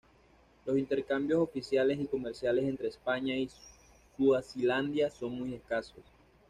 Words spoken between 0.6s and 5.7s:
Los intercambios oficiales y comerciales entre España y Suazilandia son muy